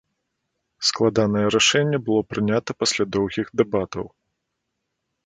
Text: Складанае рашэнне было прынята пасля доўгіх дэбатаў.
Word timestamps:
Складанае 0.89 1.43
рашэнне 1.55 1.99
было 2.07 2.21
прынята 2.31 2.71
пасля 2.81 3.03
доўгіх 3.17 3.45
дэбатаў. 3.63 4.05